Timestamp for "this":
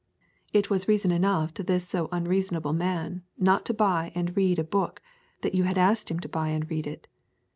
1.63-1.87